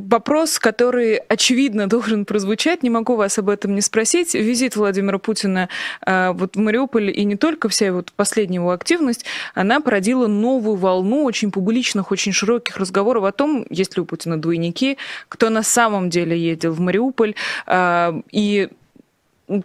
[0.00, 4.34] вопрос, который, очевидно, должен прозвучать, не могу вас об этом не спросить.
[4.34, 5.68] Визит Владимира Путина
[6.06, 9.24] э, вот в Мариуполь и не только вся вот последняя его активность,
[9.54, 14.40] она породила новую волну очень публичных, очень широких разговоров о том, есть ли у Путина
[14.40, 14.98] двойники,
[15.28, 17.34] кто на самом деле ездил в Мариуполь.
[17.66, 18.68] Э, и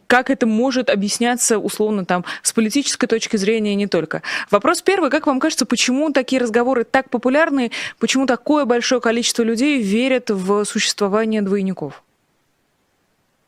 [0.07, 4.21] как это может объясняться условно там с политической точки зрения не только.
[4.50, 9.81] Вопрос первый, как вам кажется, почему такие разговоры так популярны, почему такое большое количество людей
[9.81, 12.04] верят в существование двойников?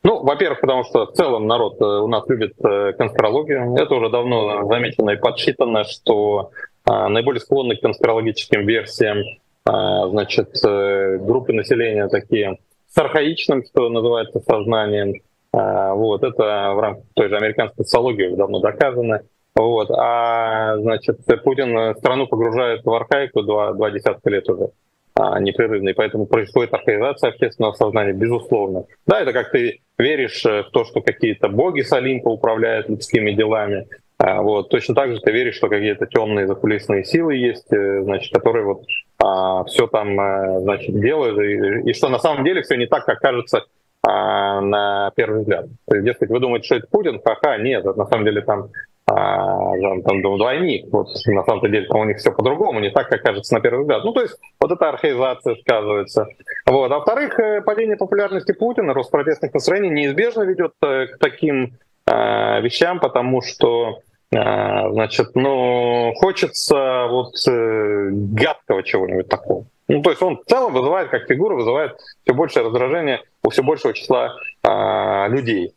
[0.02, 3.74] Ну, во-первых, потому что в целом народ э, у нас любит э, конспирологию.
[3.74, 6.50] Это уже давно замечено и подсчитано, что
[6.86, 9.22] наиболее склонны к конспирологическим версиям
[9.64, 12.58] значит, э, группы населения такие
[12.88, 15.14] с архаичным, что называется, сознанием,
[15.56, 19.20] вот, это в рамках той же американской социологии давно доказано.
[19.54, 24.70] Вот, а, значит, Путин страну погружает в архаику два, два десятка лет уже
[25.14, 28.84] а, непрерывно, и поэтому происходит архаизация общественного сознания, безусловно.
[29.06, 33.86] Да, это как ты веришь в то, что какие-то боги с Олимпа управляют людскими делами,
[34.18, 34.68] а, вот.
[34.70, 38.84] Точно так же ты веришь, что какие-то темные закулисные силы есть, э, значит, которые вот
[39.22, 43.04] а, все там э, значит, делают, и, и что на самом деле все не так,
[43.04, 43.64] как кажется
[44.06, 45.66] а, на первый взгляд.
[45.88, 47.20] То есть, дескать, вы думаете, что это Путин?
[47.24, 48.68] Ха-ха, нет, на самом деле там,
[49.06, 49.72] а,
[50.04, 50.86] там двойник.
[50.92, 53.82] Вот на самом деле там у них все по-другому, не так, как кажется на первый
[53.82, 54.04] взгляд.
[54.04, 56.26] Ну, то есть вот эта архаизация сказывается.
[56.66, 56.90] Вот.
[56.90, 61.74] А во-вторых, э, падение популярности Путина, рост протестных настроений неизбежно ведет э, к таким
[62.06, 64.00] а, вещам, потому что
[64.34, 69.66] а, значит, ну, хочется вот э, гадкого чего-нибудь такого.
[69.88, 73.62] Ну, то есть он в целом вызывает, как фигура, вызывает все большее раздражение у все
[73.62, 75.74] большего числа а, людей.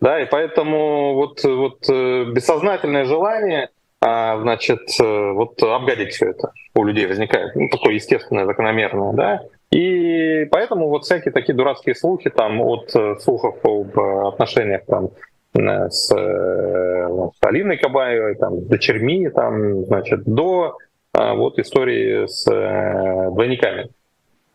[0.00, 6.52] Да, и поэтому вот, вот э, бессознательное желание, а, значит, э, вот обгадить все это
[6.76, 7.56] у людей возникает.
[7.56, 9.40] Ну, такое естественное, закономерное, да.
[9.72, 15.10] И поэтому вот всякие такие дурацкие слухи там от э, слухов об отношениях там
[15.54, 16.12] с, с
[17.40, 20.76] Алиной Кабаевой, там, дочерьми, там, значит, до
[21.12, 23.88] а, вот истории с двойниками.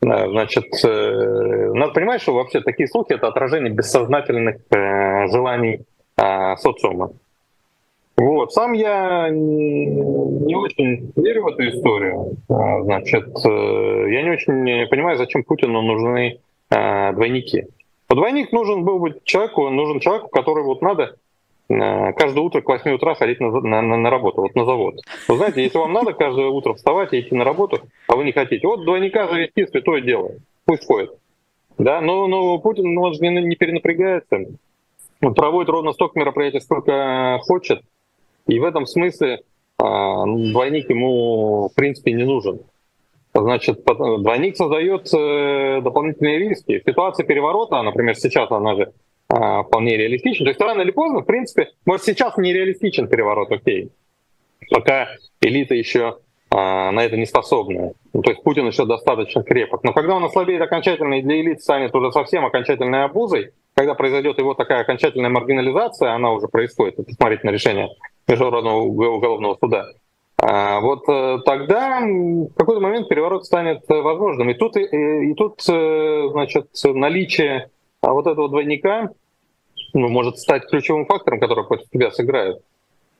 [0.03, 5.81] Э, значит, э, надо понимать, что вообще такие слухи— это отражение бессознательных желаний
[6.15, 7.11] а, социума.
[8.17, 8.53] Вот.
[8.53, 12.35] Сам я не очень верю в эту историю.
[12.49, 17.67] А, значит, я не очень понимаю, зачем Путину нужны двойники.
[18.09, 21.22] Двойник нужен был быть человеку, нужен человеку, который вот надо Э,
[21.67, 24.95] каждое утро к 8 утра ходить на, на, на работу, вот на завод.
[25.27, 28.31] Вы знаете, если вам надо каждое утро вставать и идти на работу, а вы не
[28.31, 30.31] хотите, вот двойника завести святое дело,
[30.65, 31.11] пусть ходит.
[31.77, 34.45] Да, но, но Путин ну, он же не, не перенапрягается,
[35.21, 37.81] он проводит ровно столько мероприятий, сколько хочет,
[38.47, 39.41] и в этом смысле
[39.77, 42.59] а, двойник ему в принципе не нужен.
[43.33, 46.83] Значит, двойник создает э, дополнительные риски.
[46.85, 48.93] Ситуация переворота, например, сейчас она же
[49.35, 50.45] а, вполне реалистичен.
[50.45, 53.91] То есть рано или поздно, в принципе, может сейчас нереалистичен переворот, окей.
[54.69, 55.09] Пока
[55.41, 56.19] элита еще
[56.51, 57.93] а, на это не способна.
[58.13, 59.83] Ну, то есть Путин еще достаточно крепок.
[59.83, 64.37] Но когда он ослабеет окончательно и для элит станет уже совсем окончательной обузой, когда произойдет
[64.37, 67.89] его такая окончательная маргинализация, она уже происходит, это смотреть на решение
[68.27, 69.87] Международного уголовного суда,
[70.37, 74.49] а, вот э, тогда в какой-то момент переворот станет возможным.
[74.49, 79.09] И тут, и, и тут э, значит, наличие вот этого двойника
[79.93, 82.57] ну, может стать ключевым фактором, который против тебя сыграет.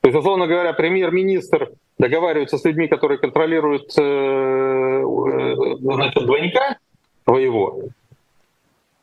[0.00, 6.76] То есть, условно говоря, премьер-министр договаривается с людьми, которые контролируют э, э, значит, двойника
[7.24, 7.80] твоего,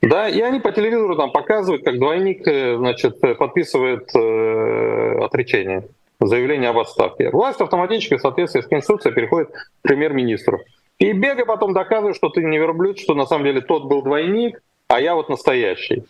[0.01, 5.87] да, и они по телевизору там показывают, как двойник э, значит, подписывает э, отречение,
[6.19, 7.29] заявление об отставке.
[7.29, 10.59] Власть автоматически в соответствии с Конституцией переходит к премьер-министру.
[10.97, 14.61] И бега потом доказывает, что ты не верблюд, что на самом деле тот был двойник,
[14.87, 16.03] а я вот настоящий.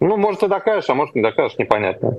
[0.00, 2.18] Ну, может, ты докажешь, а может, не докажешь, непонятно.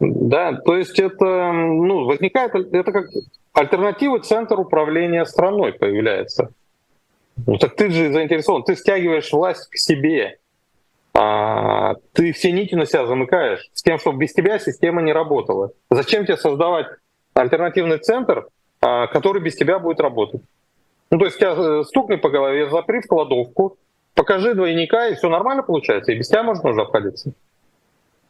[0.00, 3.06] Да, то есть это, ну, возникает, это как
[3.52, 6.50] альтернатива центр управления страной появляется.
[7.46, 10.38] Ну так ты же заинтересован, ты стягиваешь власть к себе,
[11.14, 15.70] а, ты все нити на себя замыкаешь, с тем, чтобы без тебя система не работала.
[15.90, 16.86] Зачем тебе создавать
[17.34, 18.48] альтернативный центр,
[18.80, 20.42] а, который без тебя будет работать?
[21.10, 23.76] Ну то есть тебя э, стукни по голове, запри в кладовку,
[24.14, 27.32] покажи двойника, и все нормально получается, и без тебя можно уже обходиться.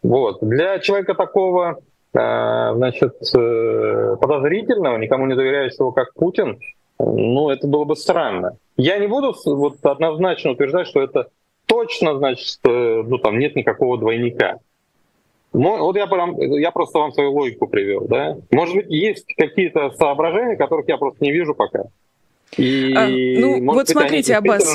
[0.02, 0.38] Вот.
[0.42, 1.78] Для человека такого
[2.12, 6.58] э, значит, э, подозрительного, никому не доверяющего, как Путин,
[6.98, 8.56] ну, это было бы странно.
[8.76, 11.28] Я не буду вот однозначно утверждать, что это
[11.66, 14.58] точно, значит, ну, там нет никакого двойника.
[15.54, 16.08] Ну, вот я,
[16.58, 18.36] я просто вам свою логику привел, да.
[18.50, 21.84] Может быть, есть какие-то соображения, которых я просто не вижу пока.
[22.56, 24.74] И, а, ну, вот быть, смотрите, Аббас,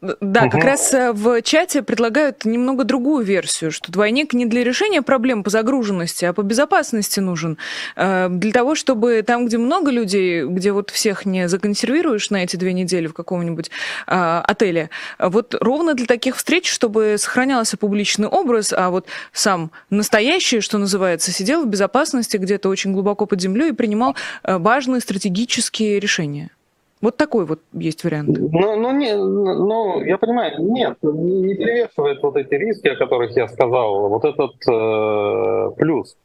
[0.00, 0.50] Да, угу.
[0.50, 5.42] как раз э, в чате предлагают немного другую версию, что двойник не для решения проблем
[5.42, 7.58] по загруженности, а по безопасности нужен.
[7.96, 12.54] Э, для того, чтобы там, где много людей, где вот всех не законсервируешь на эти
[12.54, 13.72] две недели в каком-нибудь
[14.06, 20.60] э, отеле, вот ровно для таких встреч, чтобы сохранялся публичный образ, а вот сам настоящий,
[20.60, 26.50] что называется, сидел в безопасности где-то очень глубоко под землей и принимал важные стратегические решения.
[27.00, 28.36] Вот такой вот есть вариант.
[28.38, 33.46] Ну, ну, не, ну я понимаю, нет, не перевешивает вот эти риски, о которых я
[33.48, 36.16] сказал, вот этот э, плюс.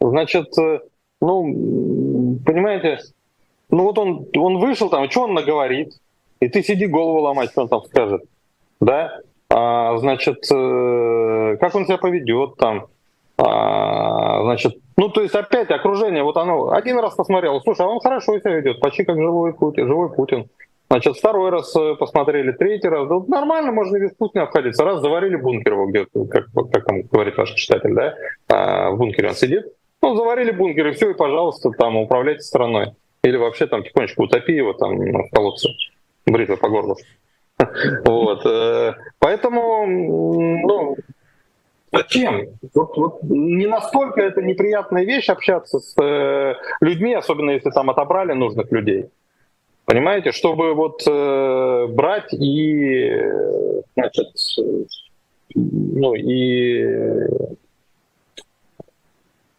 [0.00, 0.80] Значит, э,
[1.20, 3.00] ну, понимаете,
[3.70, 5.94] ну вот он, он вышел там, что он наговорит,
[6.38, 8.22] и ты сиди голову ломать, что он там скажет,
[8.80, 9.20] да?
[9.48, 12.86] А, значит, э, как он себя поведет там,
[13.36, 18.00] а, значит, ну, то есть опять окружение, вот оно один раз посмотрел, слушай, а он
[18.00, 20.50] хорошо себя ведет, почти как живой Путин, живой Путин.
[20.90, 23.08] Значит, второй раз э, посмотрели, третий раз.
[23.08, 24.84] Да, нормально, можно без Путина обходиться.
[24.84, 28.14] Раз заварили бункер его где-то, как, как там говорит ваш читатель, да,
[28.50, 29.72] а, в бункере он сидит.
[30.02, 32.92] Ну, заварили бункер, и все, и, пожалуйста, там управляйте страной.
[33.24, 35.70] Или вообще там тихонечко утопи его там в колодце
[36.26, 36.96] бритвы по горлу.
[38.04, 38.44] Вот.
[38.44, 40.96] Э, поэтому, ну,
[41.92, 42.48] Зачем?
[42.74, 48.32] Вот, вот не настолько это неприятная вещь общаться с э, людьми, особенно если там отобрали
[48.32, 49.06] нужных людей.
[49.86, 53.10] Понимаете, чтобы вот э, брать и,
[53.96, 54.28] значит,
[55.54, 56.80] ну и,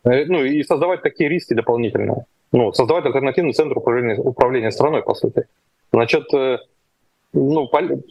[0.06, 2.26] э, ну и создавать такие риски дополнительные.
[2.54, 5.48] Ну, создавать альтернативный центр управления, управления страной, по сути.
[5.92, 6.60] Значит, э,
[7.34, 7.70] ну,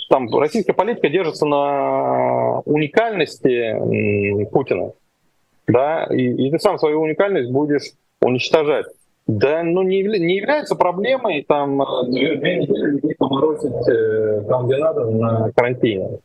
[0.08, 4.92] там российская политика держится на уникальности Путина,
[5.66, 8.86] да, и, и ты сам свою уникальность будешь уничтожать.
[9.26, 11.80] Да, ну не, не является проблемой там
[12.10, 16.18] две, две недели людей поморозить э, там, где надо, на карантине.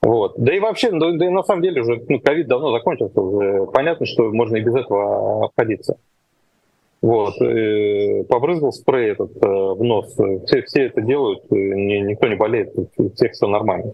[0.00, 0.34] Вот.
[0.38, 3.66] Да и вообще, да, да и на самом деле уже ну, ковид давно закончился, уже
[3.66, 5.98] понятно, что можно и без этого обходиться.
[7.02, 10.16] Вот, и побрызгал спрей этот э, в нос.
[10.46, 13.92] Все, все это делают, ни, никто не болеет, у всех все нормально.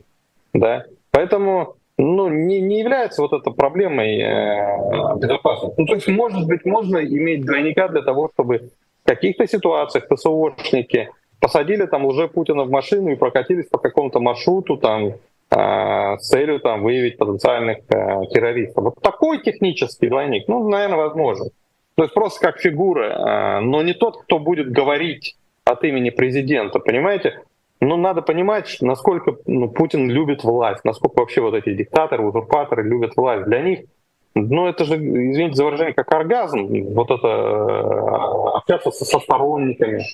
[0.54, 0.84] Да?
[1.10, 5.74] Поэтому ну, не, не является вот эта проблемой э, безопасности.
[5.78, 8.70] Ну, то есть, может быть, можно иметь двойника для того, чтобы
[9.04, 11.10] в каких-то ситуациях ТСОшники
[11.40, 15.14] посадили там уже Путина в машину и прокатились по какому-то маршруту там
[15.50, 18.84] э, с целью там выявить потенциальных э, террористов.
[18.84, 21.50] Вот такой технический двойник, ну, наверное, возможен.
[21.94, 26.78] То есть просто как фигура, а, но не тот, кто будет говорить от имени президента,
[26.78, 27.42] понимаете?
[27.80, 33.16] Ну, надо понимать, насколько ну, Путин любит власть, насколько вообще вот эти диктаторы, узурпаторы любят
[33.16, 33.44] власть.
[33.46, 33.80] Для них,
[34.34, 40.04] ну, это же, извините за выражение, как оргазм, вот это а, общаться со, со сторонниками,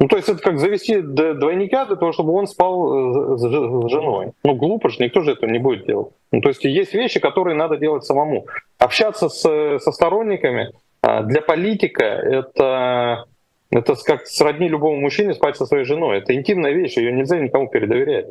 [0.00, 3.42] ну, то есть это как завести двойника для того, чтобы он спал э, с
[3.90, 4.32] женой.
[4.42, 6.08] Ну, глупо же, никто же этого не будет делать.
[6.32, 8.46] Ну, то есть есть вещи, которые надо делать самому.
[8.80, 9.42] Общаться с,
[9.78, 10.72] со сторонниками
[11.02, 13.26] а, для политика это,
[13.70, 16.18] это как сродни любому мужчине спать со своей женой.
[16.18, 18.28] Это интимная вещь, ее нельзя никому передоверять.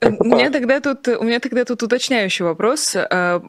[0.00, 2.94] У меня тогда тут, у меня тогда тут уточняющий вопрос.
[2.96, 3.42] А,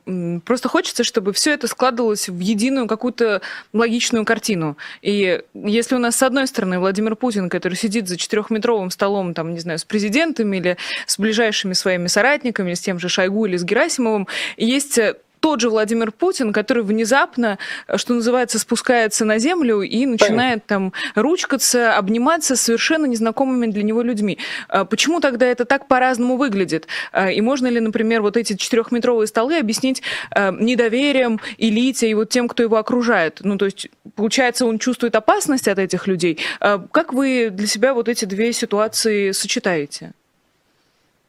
[0.46, 3.42] просто хочется, чтобы все это складывалось в единую какую-то
[3.74, 4.78] логичную картину.
[5.02, 9.54] И если у нас с одной стороны Владимир Путин, который сидит за четырехметровым столом, там,
[9.54, 13.64] не знаю, с президентом или с ближайшими своими соратниками, с тем же Шойгу или с
[13.64, 14.28] Герасимовым,
[14.58, 15.00] есть
[15.46, 17.60] тот же Владимир Путин, который внезапно,
[17.98, 24.02] что называется, спускается на землю и начинает там ручкаться, обниматься с совершенно незнакомыми для него
[24.02, 24.40] людьми.
[24.70, 26.88] А почему тогда это так по-разному выглядит?
[27.12, 32.30] А, и можно ли, например, вот эти четырехметровые столы объяснить а, недоверием элите и вот
[32.30, 33.42] тем, кто его окружает?
[33.44, 36.40] Ну, то есть, получается, он чувствует опасность от этих людей.
[36.60, 40.14] Как вы для себя вот эти две ситуации сочетаете?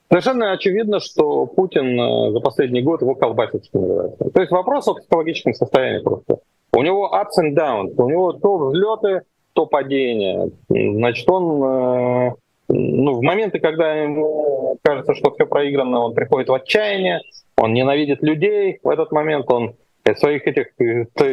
[0.09, 4.31] Совершенно очевидно, что Путин э, за последний год его колбасит, что называется.
[4.31, 6.39] То есть вопрос о психологическом состоянии просто.
[6.73, 9.23] У него ups and downs, у него то взлеты,
[9.53, 10.51] то падения.
[10.69, 12.33] Значит, он э,
[12.69, 17.21] ну, в моменты, когда ему кажется, что все проиграно, он приходит в отчаяние,
[17.57, 18.79] он ненавидит людей.
[18.83, 19.75] В этот момент он
[20.19, 20.69] своих этих,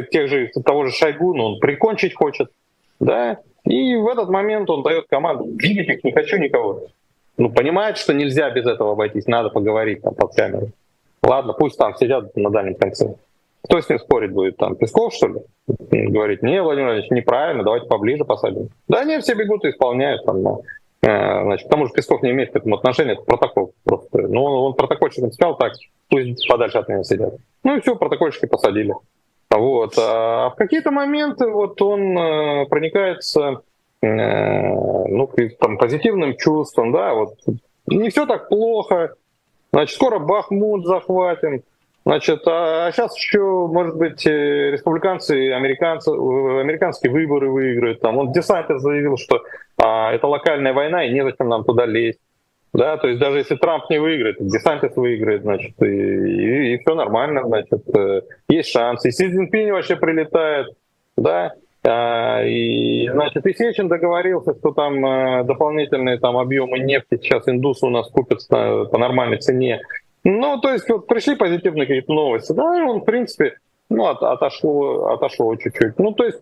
[0.10, 2.50] тех же, того же Шойгу, ну, он прикончить хочет,
[3.00, 6.88] да, и в этот момент он дает команду, их не хочу никого
[7.38, 10.72] ну, понимает, что нельзя без этого обойтись, надо поговорить там под камерой.
[11.24, 13.16] Ладно, пусть там сидят на дальнем конце.
[13.63, 14.58] Кто с ним спорить будет?
[14.58, 15.40] Там Песков, что ли?
[15.68, 18.70] Говорит, не, Владимир Владимирович, неправильно, давайте поближе посадим.
[18.90, 20.25] Да не, все бегут и исполняют.
[20.25, 20.62] Там, но,
[21.02, 24.22] э, значит, к тому же Песков не имеет к этому отношения, это протокол просто.
[24.28, 25.74] Ну, он, он протокольщикам сказал так,
[26.10, 27.36] пусть подальше от меня сидят.
[27.63, 28.94] Ну и все, протокольщики посадили.
[29.50, 29.94] Вот.
[29.98, 33.62] А в какие-то моменты вот он э, проникается
[34.05, 35.29] ну,
[35.60, 37.36] там, позитивным чувством, да, вот
[37.88, 39.13] не все так плохо,
[39.72, 41.63] значит, скоро Бахмут захватим,
[42.05, 48.01] Значит, а сейчас еще, может быть, э, республиканцы, американцы, американские выборы выиграют.
[48.01, 49.41] Там, он Десантер заявил, что
[49.77, 52.19] а, это локальная война, и незачем нам туда лезть.
[52.74, 56.95] Да, то есть даже если Трамп не выиграет, Десантис выиграет, значит, и, и, и все
[56.95, 59.05] нормально, значит, э, есть шанс.
[59.05, 60.75] И Си Цзиньпинь вообще прилетает,
[61.15, 61.53] да, а,
[61.86, 67.90] и, значит, и Сечин договорился, что там э, дополнительные там объемы нефти сейчас индусы у
[67.90, 69.82] нас купят по нормальной цене.
[70.24, 73.58] Ну, то есть вот пришли позитивные какие-то новости, да, и он, в принципе,
[73.90, 76.00] ну, от, отошло, отошло чуть-чуть.
[76.00, 76.40] Ну, то есть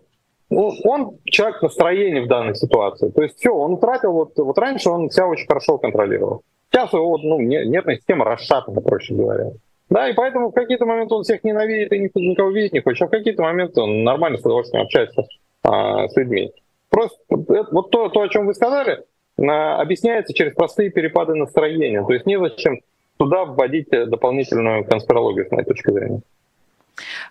[0.50, 3.10] он человек настроения в данной ситуации.
[3.10, 6.42] То есть все, он утратил, вот, вот раньше он себя очень хорошо контролировал.
[6.70, 9.50] Сейчас его вот, ну, нервная система расшатана, проще говоря.
[9.92, 13.06] Да, и поэтому в какие-то моменты он всех ненавидит и никого видеть не хочет, а
[13.08, 15.26] в какие-то моменты он нормально с удовольствием общается
[15.62, 16.50] а, с людьми.
[16.88, 19.04] Просто вот то, то, о чем вы сказали,
[19.38, 22.02] а, объясняется через простые перепады настроения.
[22.06, 22.80] То есть незачем
[23.18, 26.22] туда вводить дополнительную конспирологию, с моей точки зрения.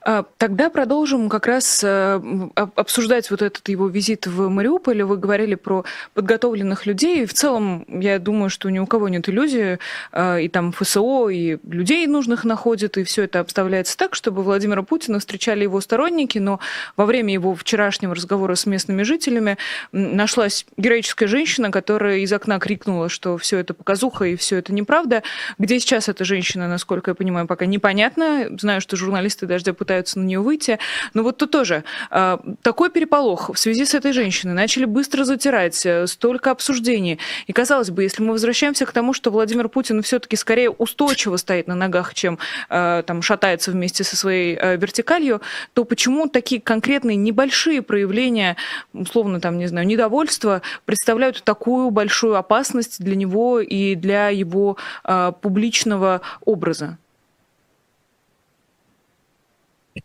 [0.03, 2.19] А, тогда продолжим как раз э,
[2.55, 5.03] обсуждать вот этот его визит в Мариуполь.
[5.03, 7.25] Вы говорили про подготовленных людей.
[7.25, 9.79] В целом, я думаю, что ни у кого нет иллюзии,
[10.11, 14.81] э, и там ФСО, и людей нужных находят, и все это обставляется так, чтобы Владимира
[14.81, 16.59] Путина встречали его сторонники, но
[16.97, 19.57] во время его вчерашнего разговора с местными жителями
[19.91, 25.21] нашлась героическая женщина, которая из окна крикнула, что все это показуха и все это неправда.
[25.59, 28.47] Где сейчас эта женщина, насколько я понимаю, пока непонятно.
[28.59, 30.79] Знаю, что журналисты дождя пытаются на нее выйти.
[31.13, 34.53] Но вот тут тоже э, такой переполох в связи с этой женщиной.
[34.53, 37.19] Начали быстро затирать, э, столько обсуждений.
[37.47, 41.67] И казалось бы, если мы возвращаемся к тому, что Владимир Путин все-таки скорее устойчиво стоит
[41.67, 42.39] на ногах, чем
[42.69, 45.41] э, там шатается вместе со своей э, вертикалью,
[45.73, 48.57] то почему такие конкретные небольшие проявления,
[48.93, 55.31] условно там, не знаю, недовольства представляют такую большую опасность для него и для его э,
[55.41, 56.97] публичного образа?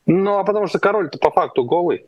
[0.06, 2.06] Ну, а потому что король-то по факту голый.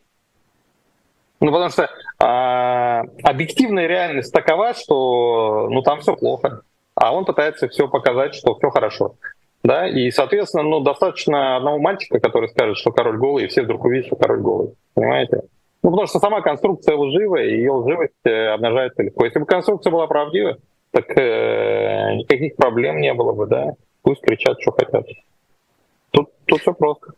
[1.40, 6.62] Ну, потому что а, объективная реальность такова, что ну там все плохо.
[6.94, 9.14] А он пытается все показать, что все хорошо.
[9.62, 13.84] Да, и, соответственно, ну, достаточно одного мальчика, который скажет, что король голый, и все вдруг
[13.84, 14.74] увидят, что король голый.
[14.94, 15.42] Понимаете?
[15.82, 19.24] Ну, потому что сама конструкция лживая, и ее лживость э, обнажается легко.
[19.24, 20.58] Если бы конструкция была правдивая,
[20.90, 23.72] так э, никаких проблем не было бы, да.
[24.02, 25.06] Пусть кричат, что хотят.
[26.10, 27.12] Тут, тут все просто.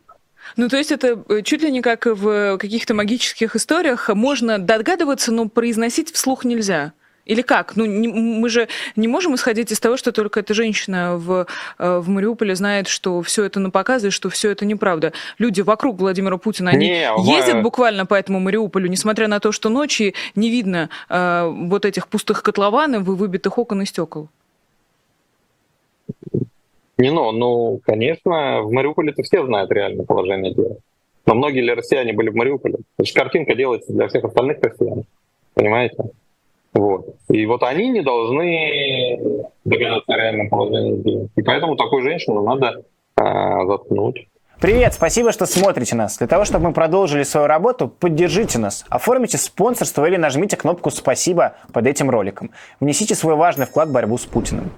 [0.57, 4.09] Ну, то есть это э, чуть ли не как в каких-то магических историях.
[4.09, 6.93] Можно догадываться, но произносить вслух нельзя.
[7.27, 7.77] Или как?
[7.77, 11.47] Ну, не, мы же не можем исходить из того, что только эта женщина в,
[11.79, 15.13] э, в Мариуполе знает, что все это на показы, что все это неправда.
[15.39, 17.63] Люди вокруг Владимира Путина, они не, ездят мы...
[17.63, 22.43] буквально по этому Мариуполю, несмотря на то, что ночи не видно э, вот этих пустых
[22.43, 24.29] котлованов и выбитых окон и стекол.
[27.01, 30.77] Не, ну, ну, конечно, в Мариуполе-то все знают реальное положение дела.
[31.25, 32.77] Но многие ли россияне были в Мариуполе?
[32.99, 35.05] Значит, картинка делается для всех остальных россиян.
[35.55, 35.97] Понимаете?
[36.75, 37.17] Вот.
[37.31, 39.19] И вот они не должны
[39.65, 41.29] догадаться о реальном положении дела.
[41.37, 42.85] И поэтому такую женщину надо
[43.17, 44.29] а, заткнуть.
[44.61, 46.19] Привет, спасибо, что смотрите нас.
[46.19, 48.85] Для того, чтобы мы продолжили свою работу, поддержите нас.
[48.91, 52.51] Оформите спонсорство или нажмите кнопку «Спасибо» под этим роликом.
[52.79, 54.71] Внесите свой важный вклад в борьбу с Путиным.